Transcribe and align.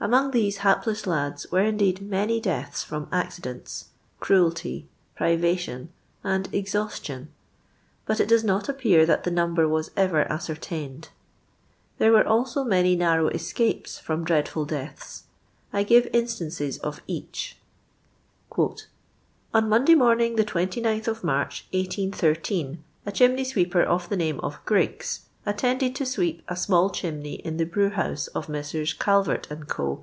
Among 0.00 0.32
these 0.32 0.58
hapless 0.58 1.06
lads 1.06 1.50
were 1.50 1.62
indeed 1.62 2.02
many 2.02 2.38
deaths 2.38 2.82
from 2.84 3.08
accidents, 3.10 3.86
cruelty, 4.20 4.86
pri\'ation, 5.16 5.88
and 6.22 6.46
ex 6.52 6.72
haostiou, 6.72 7.28
but 8.04 8.20
it 8.20 8.28
does 8.28 8.44
not 8.44 8.68
appear 8.68 9.06
that 9.06 9.24
the 9.24 9.30
number 9.30 9.66
was 9.66 9.90
ever 9.96 10.30
ascertained. 10.30 11.08
Tbere 11.98 12.12
were 12.12 12.26
also 12.28 12.64
many 12.64 12.94
narrow 12.96 13.28
escapes 13.28 13.98
from 13.98 14.24
dreadful 14.26 14.66
deaths. 14.66 15.22
I 15.72 15.84
give 15.84 16.06
in 16.12 16.26
stances 16.28 16.76
of 16.80 17.00
each: 17.06 17.56
"On 18.58 19.68
Monday 19.70 19.94
morning, 19.94 20.36
tho 20.36 20.42
20ih 20.44 21.08
of 21.08 21.24
March, 21.24 21.66
1S13, 21.72 22.76
a 23.06 23.12
chimney 23.12 23.44
sweeper 23.44 23.80
of 23.82 24.10
the 24.10 24.18
name 24.18 24.38
of 24.40 24.62
Griggs, 24.66 25.20
attended 25.46 25.94
to 25.94 26.06
sweep 26.06 26.40
a 26.48 26.56
small 26.56 26.88
chimney 26.88 27.34
in 27.34 27.58
the 27.58 27.66
brew 27.66 27.90
house 27.90 28.28
of 28.28 28.48
Messrs. 28.48 28.94
Calvert 28.94 29.46
and 29.50 29.68
Co. 29.68 30.02